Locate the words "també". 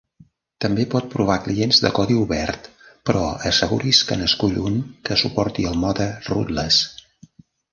0.63-0.85